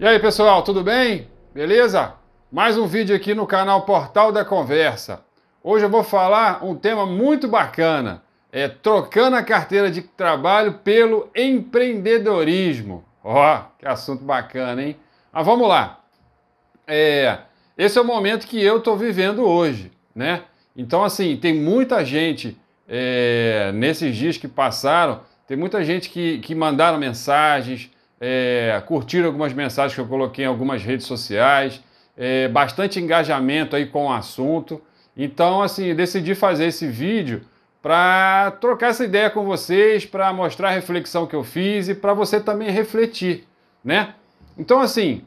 E 0.00 0.06
aí 0.06 0.20
pessoal, 0.20 0.62
tudo 0.62 0.84
bem? 0.84 1.26
Beleza? 1.52 2.14
Mais 2.52 2.78
um 2.78 2.86
vídeo 2.86 3.16
aqui 3.16 3.34
no 3.34 3.48
canal 3.48 3.82
Portal 3.82 4.30
da 4.30 4.44
Conversa. 4.44 5.24
Hoje 5.60 5.86
eu 5.86 5.90
vou 5.90 6.04
falar 6.04 6.64
um 6.64 6.76
tema 6.76 7.04
muito 7.04 7.48
bacana, 7.48 8.22
é 8.52 8.68
trocando 8.68 9.34
a 9.34 9.42
carteira 9.42 9.90
de 9.90 10.02
trabalho 10.02 10.74
pelo 10.84 11.28
empreendedorismo. 11.34 13.04
Ó, 13.24 13.56
oh, 13.56 13.60
que 13.76 13.88
assunto 13.88 14.22
bacana, 14.22 14.84
hein? 14.84 14.96
Mas 15.32 15.44
vamos 15.44 15.66
lá. 15.66 15.98
É, 16.86 17.38
esse 17.76 17.98
é 17.98 18.00
o 18.00 18.04
momento 18.04 18.46
que 18.46 18.62
eu 18.62 18.78
estou 18.78 18.96
vivendo 18.96 19.44
hoje, 19.44 19.90
né? 20.14 20.44
Então, 20.76 21.02
assim, 21.02 21.36
tem 21.36 21.52
muita 21.52 22.04
gente 22.04 22.56
é, 22.88 23.72
nesses 23.74 24.14
dias 24.14 24.36
que 24.36 24.46
passaram, 24.46 25.22
tem 25.48 25.56
muita 25.56 25.82
gente 25.82 26.08
que, 26.08 26.38
que 26.38 26.54
mandaram 26.54 26.98
mensagens, 26.98 27.90
é, 28.20 28.82
curtiram 28.86 29.26
algumas 29.26 29.52
mensagens 29.52 29.94
que 29.94 30.00
eu 30.00 30.06
coloquei 30.06 30.44
em 30.44 30.48
algumas 30.48 30.82
redes 30.82 31.06
sociais, 31.06 31.82
é, 32.16 32.48
bastante 32.48 32.98
engajamento 32.98 33.76
aí 33.76 33.86
com 33.86 34.06
o 34.06 34.12
assunto. 34.12 34.80
Então, 35.16 35.62
assim, 35.62 35.94
decidi 35.94 36.34
fazer 36.34 36.66
esse 36.66 36.86
vídeo 36.86 37.42
para 37.80 38.50
trocar 38.60 38.88
essa 38.88 39.04
ideia 39.04 39.30
com 39.30 39.44
vocês, 39.44 40.04
para 40.04 40.32
mostrar 40.32 40.68
a 40.68 40.72
reflexão 40.72 41.26
que 41.26 41.36
eu 41.36 41.44
fiz 41.44 41.88
e 41.88 41.94
para 41.94 42.12
você 42.12 42.40
também 42.40 42.70
refletir, 42.70 43.46
né? 43.84 44.14
Então, 44.56 44.80
assim, 44.80 45.24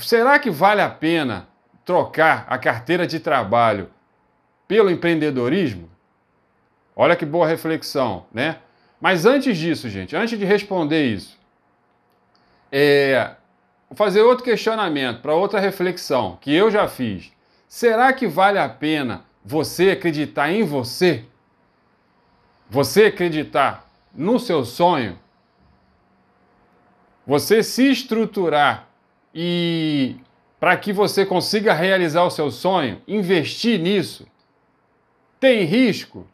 será 0.00 0.38
que 0.38 0.50
vale 0.50 0.80
a 0.80 0.88
pena 0.88 1.48
trocar 1.84 2.44
a 2.48 2.58
carteira 2.58 3.06
de 3.06 3.20
trabalho 3.20 3.88
pelo 4.66 4.90
empreendedorismo? 4.90 5.88
Olha 6.96 7.16
que 7.16 7.24
boa 7.24 7.46
reflexão, 7.46 8.26
né? 8.32 8.56
Mas 9.00 9.26
antes 9.26 9.56
disso, 9.56 9.88
gente, 9.88 10.16
antes 10.16 10.38
de 10.38 10.44
responder 10.44 11.04
isso, 11.06 11.38
é, 12.76 13.36
fazer 13.94 14.22
outro 14.22 14.42
questionamento, 14.42 15.20
para 15.20 15.32
outra 15.32 15.60
reflexão 15.60 16.36
que 16.40 16.52
eu 16.52 16.72
já 16.72 16.88
fiz. 16.88 17.30
Será 17.68 18.12
que 18.12 18.26
vale 18.26 18.58
a 18.58 18.68
pena 18.68 19.24
você 19.44 19.90
acreditar 19.90 20.50
em 20.50 20.64
você? 20.64 21.24
Você 22.68 23.04
acreditar 23.04 23.88
no 24.12 24.40
seu 24.40 24.64
sonho? 24.64 25.16
Você 27.24 27.62
se 27.62 27.92
estruturar 27.92 28.88
e 29.32 30.16
para 30.58 30.76
que 30.76 30.92
você 30.92 31.24
consiga 31.24 31.72
realizar 31.72 32.24
o 32.24 32.30
seu 32.30 32.50
sonho, 32.50 33.00
investir 33.06 33.78
nisso? 33.78 34.26
Tem 35.38 35.62
risco? 35.62 36.26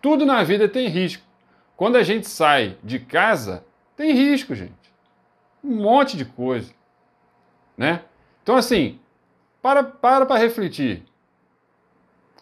Tudo 0.00 0.24
na 0.24 0.44
vida 0.44 0.68
tem 0.68 0.86
risco. 0.86 1.24
Quando 1.76 1.96
a 1.96 2.04
gente 2.04 2.28
sai 2.28 2.76
de 2.84 3.00
casa, 3.00 3.64
tem 3.96 4.12
risco, 4.12 4.54
gente 4.54 4.79
um 5.62 5.76
monte 5.76 6.16
de 6.16 6.24
coisa, 6.24 6.72
né? 7.76 8.02
Então 8.42 8.56
assim, 8.56 8.98
para 9.62 9.82
para 9.82 10.26
para 10.26 10.40
refletir. 10.40 11.04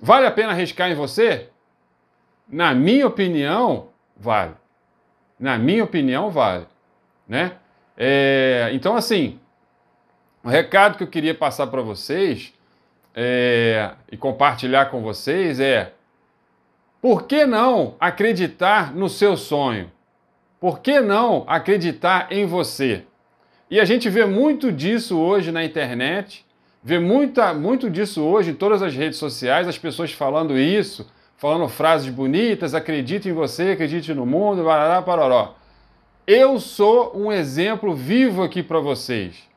Vale 0.01 0.27
a 0.27 0.31
pena 0.31 0.53
arriscar 0.53 0.91
em 0.91 0.95
você? 0.95 1.49
Na 2.49 2.75
minha 2.75 3.07
opinião, 3.07 3.89
vale. 4.17 4.55
Na 5.39 5.59
minha 5.59 5.85
opinião, 5.85 6.31
vale, 6.31 6.67
né? 7.27 7.57
É, 7.97 8.71
então 8.73 8.97
assim, 8.97 9.41
o 10.43 10.49
recado 10.49 10.97
que 10.97 11.03
eu 11.03 11.09
queria 11.09 11.35
passar 11.35 11.67
para 11.67 11.83
vocês 11.83 12.55
é, 13.15 13.93
e 14.11 14.17
compartilhar 14.17 14.87
com 14.87 15.03
vocês 15.03 15.59
é: 15.59 15.93
por 17.01 17.27
que 17.27 17.45
não 17.45 17.97
acreditar 17.99 18.95
no 18.95 19.09
seu 19.09 19.37
sonho? 19.37 19.91
Por 20.61 20.81
que 20.81 21.01
não 21.01 21.45
acreditar 21.47 22.33
em 22.33 22.47
você? 22.47 23.05
E 23.71 23.79
a 23.79 23.85
gente 23.85 24.09
vê 24.09 24.25
muito 24.25 24.73
disso 24.73 25.19
hoje 25.19 25.53
na 25.53 25.63
internet, 25.63 26.45
vê 26.83 26.99
muita, 26.99 27.53
muito 27.53 27.91
disso 27.91 28.23
hoje 28.23 28.51
em 28.51 28.55
todas 28.55 28.83
as 28.83 28.95
redes 28.95 29.19
sociais, 29.19 29.69
as 29.69 29.77
pessoas 29.77 30.13
falando 30.13 30.59
isso, 30.59 31.11
falando 31.37 31.69
frases 31.69 32.09
bonitas, 32.09 32.75
acredite 32.75 33.29
em 33.29 33.33
você, 33.33 33.73
acredite 33.73 34.15
no 34.15 34.25
mundo, 34.25 34.65
barará, 34.65 35.03
paroró. 35.03 35.55
Eu 36.27 36.59
sou 36.59 37.17
um 37.17 37.31
exemplo 37.31 37.95
vivo 37.95 38.43
aqui 38.43 38.63
para 38.63 38.81
vocês. 38.81 39.49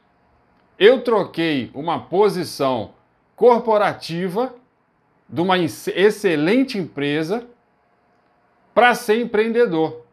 Eu 0.77 1.01
troquei 1.01 1.71
uma 1.73 1.99
posição 1.99 2.91
corporativa 3.35 4.53
de 5.27 5.41
uma 5.41 5.57
excelente 5.57 6.77
empresa 6.77 7.45
para 8.73 8.93
ser 8.93 9.21
empreendedor. 9.21 10.05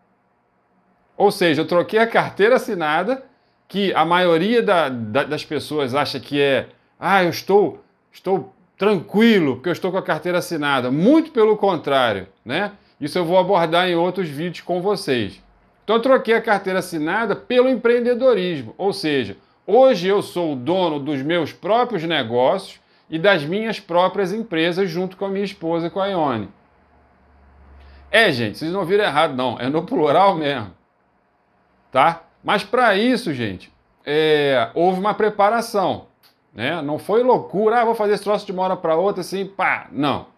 Ou 1.16 1.32
seja, 1.32 1.62
eu 1.62 1.66
troquei 1.66 1.98
a 1.98 2.06
carteira 2.06 2.56
assinada, 2.56 3.25
que 3.69 3.93
a 3.93 4.05
maioria 4.05 4.62
da, 4.62 4.89
da, 4.89 5.25
das 5.25 5.45
pessoas 5.45 5.95
acha 5.95 6.19
que 6.19 6.41
é, 6.41 6.69
ah, 6.99 7.23
eu 7.23 7.31
estou, 7.31 7.84
estou 8.11 8.53
tranquilo 8.77 9.56
porque 9.56 9.69
eu 9.69 9.73
estou 9.73 9.93
com 9.93 9.99
a 9.99 10.03
carteira 10.03 10.39
assinada. 10.39 10.91
Muito 10.91 11.31
pelo 11.31 11.56
contrário, 11.56 12.27
né? 12.45 12.73
Isso 12.99 13.19
eu 13.19 13.25
vou 13.25 13.39
abordar 13.39 13.89
em 13.89 13.95
outros 13.95 14.29
vídeos 14.29 14.62
com 14.62 14.81
vocês. 14.81 15.41
Então 15.84 15.97
eu 15.97 16.03
troquei 16.03 16.34
a 16.34 16.41
carteira 16.41 16.79
assinada 16.79 17.37
pelo 17.37 17.69
empreendedorismo, 17.69 18.75
ou 18.77 18.93
seja, 18.93 19.37
hoje 19.67 20.09
eu 20.09 20.21
sou 20.21 20.55
o 20.55 20.56
dono 20.56 20.99
dos 20.99 21.23
meus 21.23 21.53
próprios 21.53 22.03
negócios 22.03 22.81
e 23.09 23.19
das 23.19 23.45
minhas 23.45 23.79
próprias 23.79 24.33
empresas 24.33 24.91
junto 24.91 25.17
com 25.17 25.27
a 25.27 25.29
minha 25.29 25.45
esposa, 25.45 25.89
com 25.89 26.00
a 26.00 26.06
Ione. 26.09 26.49
É, 28.11 28.33
gente, 28.33 28.59
vocês 28.59 28.73
não 28.73 28.85
viram 28.85 29.05
errado, 29.05 29.35
não. 29.35 29.59
É 29.59 29.69
no 29.69 29.83
plural 29.83 30.35
mesmo 30.35 30.79
tá? 31.91 32.23
Mas 32.48 32.64
para 32.64 32.97
isso, 32.97 33.34
gente, 33.34 33.70
é, 34.06 34.70
houve 34.72 34.98
uma 34.98 35.12
preparação, 35.12 36.06
né? 36.54 36.81
Não 36.81 36.98
foi 36.98 37.22
loucura, 37.22 37.82
ah, 37.82 37.84
vou 37.84 37.94
fazer 37.94 38.14
esse 38.14 38.25
troço 38.25 38.47
de 38.47 38.53
uma 38.53 38.62
hora 38.62 38.75
para 38.75 38.97
outra, 38.97 39.20
assim, 39.20 39.44
pá, 39.44 39.86
não. 39.92 40.28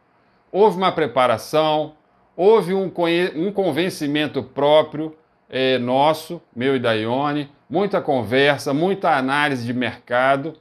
Houve 0.50 0.76
uma 0.76 0.90
preparação, 0.90 1.92
houve 2.36 2.74
um, 2.74 2.90
um 3.36 3.52
convencimento 3.52 4.42
próprio 4.42 5.16
é, 5.48 5.78
nosso, 5.78 6.42
meu 6.52 6.74
e 6.74 6.80
da 6.80 6.94
Ione, 6.94 7.48
muita 7.68 8.00
conversa, 8.00 8.74
muita 8.74 9.16
análise 9.16 9.64
de 9.64 9.72
mercado, 9.72 10.54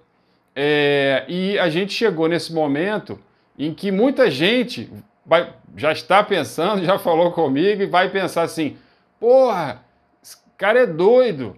é, 0.56 1.26
e 1.28 1.58
a 1.58 1.68
gente 1.68 1.94
chegou 1.94 2.28
nesse 2.28 2.54
momento 2.54 3.20
em 3.58 3.74
que 3.74 3.92
muita 3.92 4.30
gente 4.30 4.88
vai, 5.26 5.52
já 5.76 5.92
está 5.92 6.24
pensando, 6.24 6.86
já 6.86 7.00
falou 7.00 7.32
comigo 7.32 7.82
e 7.82 7.88
vai 7.88 8.08
pensar 8.08 8.44
assim, 8.44 8.78
porra, 9.20 9.89
cara 10.60 10.82
é 10.82 10.86
doido. 10.86 11.56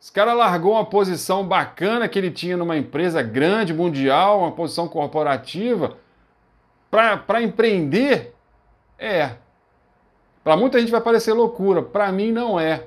Esse 0.00 0.12
cara 0.12 0.32
largou 0.32 0.72
uma 0.74 0.84
posição 0.84 1.46
bacana 1.46 2.08
que 2.08 2.16
ele 2.16 2.30
tinha 2.30 2.56
numa 2.56 2.76
empresa 2.76 3.20
grande, 3.20 3.74
mundial, 3.74 4.38
uma 4.38 4.52
posição 4.52 4.88
corporativa, 4.88 5.98
para 6.88 7.42
empreender. 7.42 8.32
É. 8.98 9.32
Para 10.44 10.56
muita 10.56 10.78
gente 10.78 10.92
vai 10.92 11.00
parecer 11.00 11.32
loucura, 11.32 11.82
para 11.82 12.12
mim 12.12 12.30
não 12.30 12.58
é. 12.58 12.84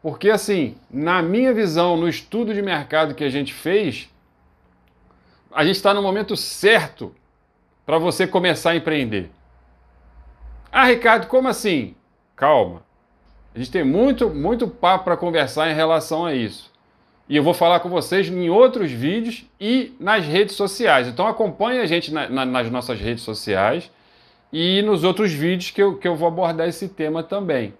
Porque, 0.00 0.30
assim, 0.30 0.76
na 0.90 1.20
minha 1.20 1.52
visão, 1.52 1.96
no 1.96 2.08
estudo 2.08 2.54
de 2.54 2.62
mercado 2.62 3.14
que 3.14 3.24
a 3.24 3.28
gente 3.28 3.52
fez, 3.52 4.08
a 5.52 5.64
gente 5.64 5.76
está 5.76 5.92
no 5.92 6.02
momento 6.02 6.34
certo 6.34 7.14
para 7.84 7.98
você 7.98 8.26
começar 8.26 8.70
a 8.70 8.76
empreender. 8.76 9.30
Ah, 10.72 10.86
Ricardo, 10.86 11.26
como 11.26 11.46
assim? 11.46 11.94
Calma. 12.34 12.87
A 13.54 13.58
gente 13.58 13.70
tem 13.70 13.84
muito, 13.84 14.28
muito 14.30 14.68
papo 14.68 15.04
para 15.04 15.16
conversar 15.16 15.70
em 15.70 15.74
relação 15.74 16.24
a 16.24 16.34
isso. 16.34 16.70
E 17.28 17.36
eu 17.36 17.42
vou 17.42 17.52
falar 17.52 17.80
com 17.80 17.90
vocês 17.90 18.28
em 18.28 18.48
outros 18.48 18.90
vídeos 18.90 19.44
e 19.60 19.94
nas 20.00 20.24
redes 20.24 20.54
sociais. 20.54 21.06
Então 21.06 21.26
acompanhe 21.26 21.80
a 21.80 21.86
gente 21.86 22.12
na, 22.12 22.28
na, 22.28 22.46
nas 22.46 22.70
nossas 22.70 22.98
redes 22.98 23.22
sociais 23.22 23.90
e 24.50 24.80
nos 24.82 25.04
outros 25.04 25.32
vídeos 25.32 25.70
que 25.70 25.82
eu, 25.82 25.96
que 25.98 26.08
eu 26.08 26.16
vou 26.16 26.28
abordar 26.28 26.66
esse 26.68 26.88
tema 26.88 27.22
também. 27.22 27.74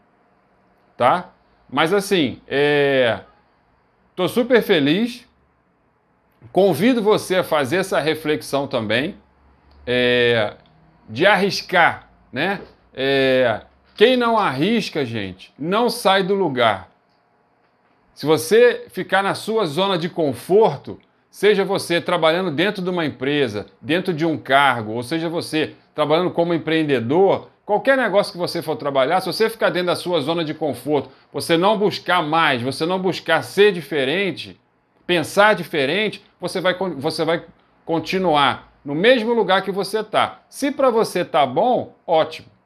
Tá? 0.97 1.31
Mas 1.71 1.95
assim, 1.95 2.41
é... 2.47 3.21
super 4.29 4.63
feliz. 4.63 5.27
Convido 6.53 7.03
você 7.03 7.37
a 7.37 7.45
fazer 7.45 7.77
essa 7.77 7.99
reflexão 7.99 8.67
também, 8.67 9.17
é... 9.87 10.57
de 11.09 11.25
arriscar, 11.25 12.11
né? 12.31 12.61
É... 12.93 13.63
Quem 13.99 14.17
não 14.17 14.39
arrisca, 14.39 15.05
gente, 15.05 15.53
não 15.59 15.91
sai 15.91 16.23
do 16.23 16.33
lugar. 16.33 16.89
Se 18.15 18.25
você 18.25 18.87
ficar 18.91 19.25
na 19.25 19.35
sua 19.35 19.67
zona 19.67 19.99
de 19.99 20.09
conforto, 20.09 21.01
seja 21.29 21.65
você 21.65 22.01
trabalhando 22.01 22.53
dentro 22.53 22.81
de 22.81 22.89
uma 22.89 23.05
empresa, 23.05 23.67
dentro 23.83 24.15
de 24.15 24.25
um 24.25 24.39
cargo, 24.39 24.93
ou 24.93 25.03
seja 25.03 25.29
você 25.29 25.75
trabalhando 25.97 26.31
como 26.31 26.55
empreendedor, 26.55 27.49
qualquer 27.67 27.99
negócio 27.99 28.31
que 28.31 28.39
você 28.39 28.63
for 28.63 28.77
trabalhar, 28.77 29.21
se 29.21 29.27
você 29.27 29.51
ficar 29.51 29.71
dentro 29.71 29.89
da 29.89 29.97
sua 29.97 30.21
zona 30.21 30.45
de 30.45 30.55
conforto, 30.55 31.11
você 31.33 31.57
não 31.57 31.77
buscar 31.77 32.23
mais, 32.23 32.63
você 32.63 32.87
não 32.87 33.01
buscar 33.01 33.43
ser 33.43 33.73
diferente, 33.73 34.61
pensar 35.09 35.57
diferente, 35.57 36.25
você 36.41 36.61
vai, 36.61 36.75
você 36.75 37.25
vai 37.25 37.43
continuar 37.85 38.73
no 38.85 38.95
mesmo 38.95 39.35
lugar 39.35 39.63
que 39.63 39.73
você 39.73 39.99
está. 39.99 40.43
Se 40.49 40.71
para 40.71 40.89
você 40.89 41.25
tá 41.25 41.45
bom, 41.45 41.97
ótimo. 42.07 42.58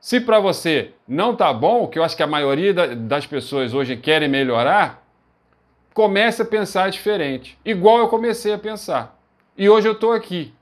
Se 0.00 0.20
para 0.20 0.38
você 0.38 0.92
não 1.06 1.34
tá 1.34 1.52
bom, 1.52 1.86
que 1.88 1.98
eu 1.98 2.04
acho 2.04 2.16
que 2.16 2.22
a 2.22 2.26
maioria 2.26 2.72
das 2.94 3.26
pessoas 3.26 3.74
hoje 3.74 3.96
querem 3.96 4.28
melhorar, 4.28 5.04
comece 5.92 6.42
a 6.42 6.44
pensar 6.44 6.90
diferente, 6.90 7.58
igual 7.64 7.98
eu 7.98 8.08
comecei 8.08 8.52
a 8.52 8.58
pensar. 8.58 9.18
E 9.56 9.68
hoje 9.68 9.88
eu 9.88 9.92
estou 9.92 10.12
aqui. 10.12 10.54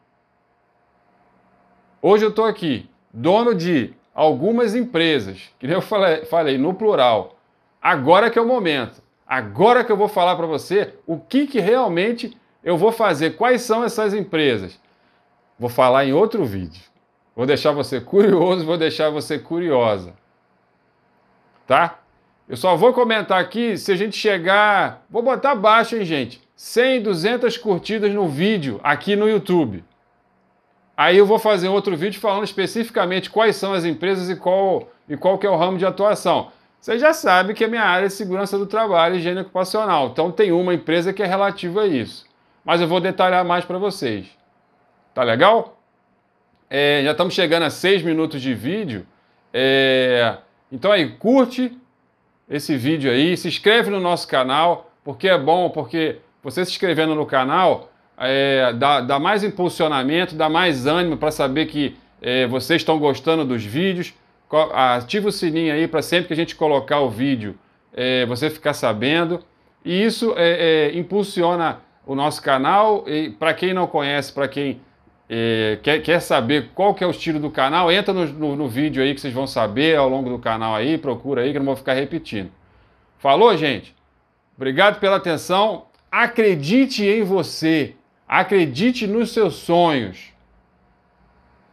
Hoje 2.01 2.25
eu 2.25 2.31
estou 2.31 2.47
aqui, 2.47 2.89
dono 3.13 3.55
de 3.55 3.93
algumas 4.15 4.75
empresas, 4.75 5.51
que 5.59 5.67
eu 5.67 5.83
falei, 5.83 6.25
falei 6.25 6.57
no 6.57 6.73
plural. 6.73 7.37
Agora 7.83 8.31
que 8.31 8.39
é 8.39 8.43
o 8.43 8.47
momento. 8.47 9.03
Agora 9.27 9.85
que 9.85 9.93
eu 9.93 9.97
vou 9.97 10.09
falar 10.09 10.37
para 10.37 10.47
você 10.47 10.95
o 11.07 11.19
que, 11.19 11.47
que 11.47 11.61
realmente 11.61 12.37
eu 12.65 12.79
vou 12.79 12.91
fazer, 12.91 13.37
quais 13.37 13.61
são 13.63 13.85
essas 13.85 14.15
empresas. 14.15 14.81
Vou 15.59 15.69
falar 15.69 16.07
em 16.07 16.13
outro 16.13 16.45
vídeo. 16.45 16.83
Vou 17.37 17.45
deixar 17.45 17.73
você 17.73 18.01
curioso, 18.01 18.65
vou 18.65 18.79
deixar 18.79 19.11
você 19.11 19.39
curiosa. 19.39 20.15
Tá? 21.67 21.99
Eu 22.49 22.57
só 22.57 22.75
vou 22.75 22.95
comentar 22.95 23.39
aqui 23.39 23.77
se 23.77 23.93
a 23.93 23.97
gente 23.97 24.17
chegar. 24.17 25.05
Vou 25.11 25.23
botar 25.23 25.51
abaixo, 25.51 25.97
hein, 25.97 26.05
gente? 26.05 26.41
100, 26.57 27.03
200 27.03 27.59
curtidas 27.59 28.11
no 28.15 28.27
vídeo 28.27 28.81
aqui 28.83 29.15
no 29.15 29.29
YouTube. 29.29 29.85
Aí 30.97 31.19
eu 31.19 31.27
vou 31.27 31.39
fazer 31.39 31.69
outro 31.69 31.95
vídeo 31.95 32.19
falando 32.19 32.45
especificamente 32.45 33.29
quais 33.29 33.57
são 33.57 33.75
as 33.75 33.85
empresas 33.85 34.31
e 34.31 34.37
qual, 34.37 34.89
e 35.07 35.15
qual 35.15 35.37
que 35.37 35.47
é 35.47 35.51
o 35.51 35.57
ramo 35.57 35.77
de 35.77 35.85
atuação. 35.85 36.51
Você 36.81 36.99
já 36.99 37.13
sabe 37.13 37.53
que 37.53 37.65
a 37.65 37.69
minha 37.69 37.83
área 37.83 38.07
é 38.07 38.09
segurança 38.09 38.57
do 38.57 38.67
trabalho 38.67 39.17
e 39.17 39.19
higiene 39.19 39.41
ocupacional. 39.41 40.07
Então 40.07 40.33
tem 40.33 40.53
uma 40.53 40.73
empresa 40.73 41.13
que 41.13 41.23
é 41.23 41.27
relativa 41.27 41.83
a 41.83 41.87
isso. 41.87 42.25
Mas 42.65 42.81
eu 42.81 42.89
vou 42.89 43.01
detalhar 43.01 43.45
mais 43.45 43.67
para 43.67 43.77
vocês. 43.77 44.27
Tá 45.13 45.23
legal? 45.23 45.76
É, 46.69 47.03
já 47.05 47.13
estamos 47.13 47.35
chegando 47.35 47.65
a 47.65 47.71
seis 47.71 48.03
minutos 48.03 48.41
de 48.43 48.55
vídeo. 48.55 49.07
É, 49.53 50.37
então 50.71 50.91
aí, 50.93 51.11
curte 51.11 51.73
esse 52.49 52.77
vídeo 52.77 53.11
aí, 53.11 53.37
se 53.37 53.49
inscreve 53.49 53.91
no 53.91 54.01
nosso 54.01 54.29
canal, 54.29 54.93
porque 55.05 55.29
é 55.29 55.39
bom, 55.39 55.71
porque 55.71 56.17
você 56.43 56.65
se 56.65 56.71
inscrevendo 56.71 57.15
no 57.15 57.27
canal 57.27 57.91
é, 58.19 58.73
dá, 58.73 59.01
dá, 59.01 59.19
mais 59.19 59.45
impulsionamento, 59.45 60.35
dá 60.35 60.49
mais 60.49 60.87
ânimo 60.87 61.17
para 61.17 61.31
saber 61.31 61.67
que 61.67 61.97
é, 62.21 62.47
vocês 62.47 62.81
estão 62.81 62.99
gostando 62.99 63.45
dos 63.45 63.63
vídeos 63.63 64.15
ativa 64.73 65.29
o 65.29 65.33
sininho 65.33 65.75
aí 65.75 65.89
para 65.89 66.01
sempre 66.03 66.29
que 66.29 66.33
a 66.33 66.37
gente 66.37 66.55
colocar 66.55 67.01
o 67.01 67.11
vídeo 67.11 67.59
é, 67.93 68.25
você 68.27 68.51
ficar 68.51 68.75
sabendo. 68.75 69.43
E 69.85 70.05
isso 70.05 70.35
é, 70.37 70.93
impulsiona 70.95 71.81
o 72.05 72.15
nosso 72.15 72.43
canal. 72.43 73.05
E 73.09 73.31
para 73.31 73.55
quem 73.55 73.73
não 73.73 73.87
conhece, 73.87 74.33
para 74.33 74.47
quem 74.47 74.81
é, 75.29 75.79
quer, 75.83 76.01
quer 76.03 76.21
saber 76.21 76.71
qual 76.75 76.95
que 76.95 77.03
é 77.03 77.07
o 77.07 77.11
estilo 77.11 77.41
do 77.41 77.51
canal, 77.51 77.91
entra 77.91 78.15
no, 78.15 78.27
no, 78.27 78.57
no, 78.57 78.69
vídeo 78.69 79.03
aí 79.03 79.15
que 79.15 79.21
vocês 79.21 79.35
vão 79.35 79.47
saber 79.47 79.97
ao 79.97 80.09
longo 80.09 80.31
do 80.31 80.39
canal 80.39 80.75
aí, 80.75 80.97
procura 80.97 81.43
aí 81.43 81.51
que 81.51 81.57
eu 81.57 81.61
não 81.61 81.67
vou 81.67 81.77
ficar 81.77 81.95
repetindo. 81.95 82.51
Falou, 83.19 83.57
gente? 83.57 83.95
Obrigado 84.57 85.01
pela 85.01 85.17
atenção. 85.17 85.87
Acredite 86.11 87.05
em 87.05 87.25
você. 87.25 87.95
Acredite 88.29 89.07
nos 89.07 89.33
seus 89.33 89.57
sonhos. 89.57 90.33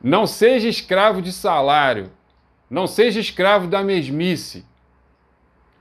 Não 0.01 0.25
seja 0.25 0.67
escravo 0.67 1.21
de 1.21 1.31
salário. 1.31 2.11
Não 2.69 2.87
seja 2.87 3.19
escravo 3.19 3.67
da 3.67 3.83
mesmice. 3.83 4.65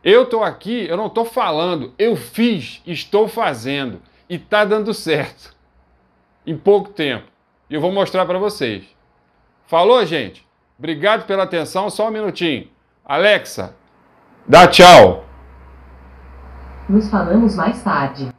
Eu 0.04 0.24
estou 0.24 0.42
aqui, 0.42 0.86
eu 0.88 0.96
não 0.96 1.06
estou 1.06 1.24
falando, 1.24 1.94
eu 1.96 2.16
fiz, 2.16 2.82
estou 2.84 3.28
fazendo 3.28 4.02
e 4.28 4.34
está 4.34 4.64
dando 4.64 4.92
certo 4.92 5.54
em 6.44 6.56
pouco 6.56 6.90
tempo. 6.90 7.31
E 7.68 7.74
eu 7.74 7.80
vou 7.80 7.92
mostrar 7.92 8.26
para 8.26 8.38
vocês. 8.38 8.84
Falou, 9.66 10.04
gente? 10.04 10.46
Obrigado 10.78 11.26
pela 11.26 11.44
atenção. 11.44 11.88
Só 11.88 12.08
um 12.08 12.10
minutinho. 12.10 12.68
Alexa, 13.04 13.74
dá 14.46 14.66
tchau. 14.66 15.24
Nos 16.88 17.08
falamos 17.08 17.56
mais 17.56 17.82
tarde. 17.82 18.32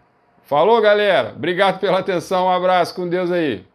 Falou, 0.44 0.82
galera. 0.82 1.34
Obrigado 1.36 1.80
pela 1.80 2.00
atenção. 2.00 2.46
Um 2.46 2.52
abraço. 2.52 2.94
Com 2.94 3.08
Deus 3.08 3.32
aí. 3.32 3.66